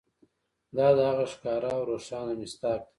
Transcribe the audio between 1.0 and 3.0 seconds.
هغه ښکاره او روښانه مصداق دی.